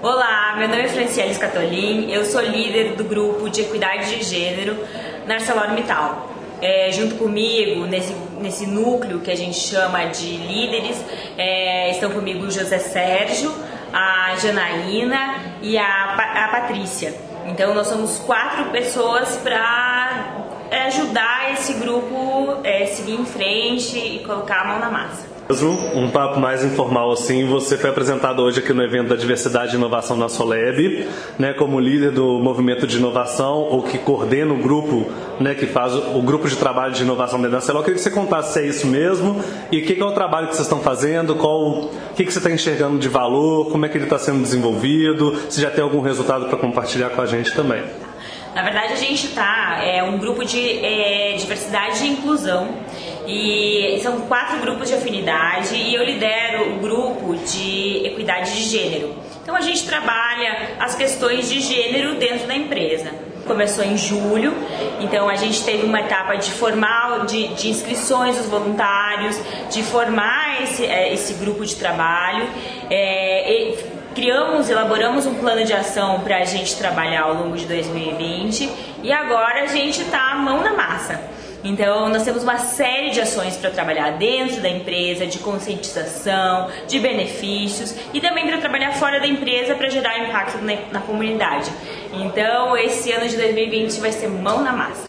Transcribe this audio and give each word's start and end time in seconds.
Olá, 0.00 0.54
meu 0.56 0.68
nome 0.68 0.82
é 0.82 0.88
Franciele 0.88 1.34
Scatolin, 1.34 2.08
eu 2.12 2.24
sou 2.24 2.40
líder 2.40 2.92
do 2.92 3.02
grupo 3.02 3.50
de 3.50 3.62
equidade 3.62 4.16
de 4.16 4.22
gênero 4.22 4.78
na 5.26 5.34
ArcelorMittal. 5.34 6.30
É, 6.62 6.92
junto 6.92 7.16
comigo, 7.16 7.84
nesse, 7.84 8.14
nesse 8.40 8.64
núcleo 8.64 9.18
que 9.18 9.28
a 9.28 9.36
gente 9.36 9.58
chama 9.58 10.04
de 10.04 10.36
líderes, 10.36 11.04
é, 11.36 11.90
estão 11.90 12.12
comigo 12.12 12.46
o 12.46 12.50
José 12.50 12.78
Sérgio, 12.78 13.52
a 13.92 14.36
Janaína 14.36 15.56
e 15.62 15.76
a, 15.76 16.44
a 16.44 16.48
Patrícia. 16.48 17.12
Então 17.46 17.74
nós 17.74 17.88
somos 17.88 18.20
quatro 18.20 18.66
pessoas 18.66 19.36
para 19.38 20.44
é, 20.70 20.82
ajudar 20.82 21.54
esse 21.54 21.72
grupo 21.72 22.60
é, 22.62 22.86
seguir 22.86 23.20
em 23.20 23.26
frente 23.26 23.98
e 23.98 24.20
colocar 24.20 24.60
a 24.60 24.64
mão 24.64 24.78
na 24.78 24.90
massa 24.90 25.37
um 25.50 26.10
papo 26.10 26.38
mais 26.38 26.62
informal 26.62 27.10
assim. 27.10 27.46
Você 27.46 27.78
foi 27.78 27.88
apresentado 27.88 28.42
hoje 28.42 28.58
aqui 28.58 28.72
no 28.74 28.82
evento 28.82 29.08
da 29.08 29.16
Diversidade 29.16 29.72
e 29.72 29.76
Inovação 29.76 30.14
na 30.14 30.28
Soleb, 30.28 31.08
né, 31.38 31.54
como 31.54 31.80
líder 31.80 32.10
do 32.10 32.38
movimento 32.38 32.86
de 32.86 32.98
inovação 32.98 33.62
ou 33.62 33.82
que 33.82 33.96
coordena 33.96 34.52
o 34.52 34.58
grupo, 34.58 35.10
né, 35.40 35.54
que 35.54 35.66
faz 35.66 35.94
o 35.94 36.20
grupo 36.20 36.48
de 36.48 36.56
trabalho 36.56 36.92
de 36.92 37.02
inovação 37.02 37.40
da 37.40 37.60
Celol. 37.62 37.80
Eu 37.80 37.84
queria 37.84 37.96
que 37.96 38.02
você 38.02 38.10
contasse 38.10 38.52
se 38.52 38.60
é 38.60 38.66
isso 38.66 38.86
mesmo 38.86 39.42
e 39.72 39.78
o 39.78 39.86
que, 39.86 39.94
que, 39.94 40.02
é 40.02 40.04
o 40.04 40.12
trabalho 40.12 40.48
que 40.48 40.54
vocês 40.54 40.66
estão 40.66 40.80
fazendo, 40.80 41.34
qual, 41.34 41.62
o 41.62 41.90
que, 42.14 42.26
que 42.26 42.32
você 42.32 42.38
está 42.38 42.50
enxergando 42.50 42.98
de 42.98 43.08
valor, 43.08 43.70
como 43.70 43.86
é 43.86 43.88
que 43.88 43.96
ele 43.96 44.04
está 44.04 44.18
sendo 44.18 44.42
desenvolvido, 44.42 45.34
se 45.48 45.62
já 45.62 45.70
tem 45.70 45.82
algum 45.82 46.00
resultado 46.00 46.46
para 46.46 46.58
compartilhar 46.58 47.08
com 47.10 47.22
a 47.22 47.26
gente 47.26 47.54
também. 47.54 47.82
Na 48.54 48.62
verdade, 48.62 48.92
a 48.92 48.96
gente 48.96 49.26
está 49.26 49.78
é 49.82 50.02
um 50.02 50.18
grupo 50.18 50.44
de 50.44 50.84
é, 50.84 51.36
diversidade 51.38 52.04
e 52.04 52.08
inclusão 52.08 52.68
e 53.28 54.00
são 54.02 54.22
quatro 54.22 54.58
grupos 54.58 54.88
de 54.88 54.94
afinidade 54.94 55.74
e 55.74 55.94
eu 55.94 56.02
lidero 56.02 56.76
o 56.76 56.78
grupo 56.78 57.36
de 57.36 58.00
equidade 58.06 58.54
de 58.54 58.62
gênero. 58.62 59.14
Então 59.42 59.54
a 59.54 59.60
gente 59.60 59.86
trabalha 59.86 60.76
as 60.80 60.94
questões 60.94 61.48
de 61.48 61.60
gênero 61.60 62.14
dentro 62.14 62.46
da 62.46 62.54
empresa. 62.54 63.10
Começou 63.46 63.84
em 63.84 63.96
julho, 63.96 64.54
então 65.00 65.28
a 65.28 65.36
gente 65.36 65.62
teve 65.62 65.84
uma 65.84 66.00
etapa 66.00 66.36
de 66.36 66.50
formar, 66.50 67.26
de, 67.26 67.48
de 67.48 67.68
inscrições 67.68 68.36
dos 68.36 68.46
voluntários, 68.46 69.38
de 69.70 69.82
formar 69.82 70.62
esse, 70.62 70.84
é, 70.86 71.12
esse 71.12 71.34
grupo 71.34 71.64
de 71.64 71.76
trabalho. 71.76 72.46
É, 72.90 73.74
criamos, 74.14 74.68
elaboramos 74.68 75.26
um 75.26 75.34
plano 75.34 75.64
de 75.64 75.72
ação 75.72 76.20
para 76.20 76.38
a 76.38 76.44
gente 76.44 76.76
trabalhar 76.76 77.22
ao 77.22 77.34
longo 77.34 77.56
de 77.56 77.66
2020 77.66 78.70
e 79.02 79.12
agora 79.12 79.62
a 79.62 79.66
gente 79.66 80.00
está 80.02 80.34
mão 80.34 80.62
na 80.62 80.72
massa. 80.72 81.20
Então, 81.64 82.08
nós 82.08 82.22
temos 82.22 82.42
uma 82.42 82.58
série 82.58 83.10
de 83.10 83.20
ações 83.20 83.56
para 83.56 83.70
trabalhar 83.70 84.12
dentro 84.12 84.60
da 84.60 84.68
empresa, 84.68 85.26
de 85.26 85.38
conscientização, 85.38 86.68
de 86.86 87.00
benefícios 87.00 87.94
e 88.14 88.20
também 88.20 88.46
para 88.46 88.58
trabalhar 88.58 88.92
fora 88.92 89.18
da 89.18 89.26
empresa 89.26 89.74
para 89.74 89.88
gerar 89.88 90.18
impacto 90.18 90.58
na, 90.92 91.00
comunidade. 91.00 91.70
Então, 92.12 92.76
esse 92.76 93.10
ano 93.12 93.28
de 93.28 93.36
2020 93.36 93.98
vai 94.00 94.12
ser 94.12 94.28
mão 94.28 94.62
na 94.62 94.72
massa. 94.72 95.06